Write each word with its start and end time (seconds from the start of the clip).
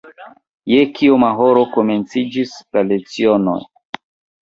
Je 0.71 0.79
kioma 0.99 1.29
horo 1.43 1.67
komenciĝis 1.77 2.57
la 2.75 2.87
lecionoj? 2.91 3.59